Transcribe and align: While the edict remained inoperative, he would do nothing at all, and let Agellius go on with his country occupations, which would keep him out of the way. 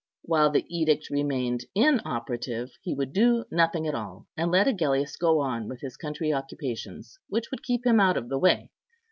While 0.23 0.49
the 0.49 0.65
edict 0.67 1.11
remained 1.11 1.65
inoperative, 1.75 2.71
he 2.81 2.95
would 2.95 3.13
do 3.13 3.45
nothing 3.51 3.85
at 3.85 3.93
all, 3.93 4.25
and 4.35 4.49
let 4.49 4.67
Agellius 4.67 5.15
go 5.15 5.39
on 5.41 5.67
with 5.67 5.81
his 5.81 5.95
country 5.95 6.33
occupations, 6.33 7.19
which 7.29 7.51
would 7.51 7.61
keep 7.61 7.85
him 7.85 7.99
out 7.99 8.17
of 8.17 8.27
the 8.27 8.39
way. 8.39 8.71